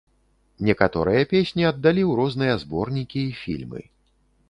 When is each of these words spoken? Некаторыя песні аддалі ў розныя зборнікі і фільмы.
Некаторыя 0.69 1.21
песні 1.35 1.69
аддалі 1.73 2.03
ў 2.09 2.19
розныя 2.23 2.53
зборнікі 2.67 3.19
і 3.29 3.41
фільмы. 3.45 3.81